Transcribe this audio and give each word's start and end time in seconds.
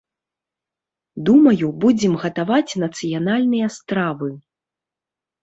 Думаю, 1.27 1.65
будзем 1.83 2.13
гатаваць 2.23 2.77
нацыянальныя 2.85 3.71
стравы. 3.79 4.29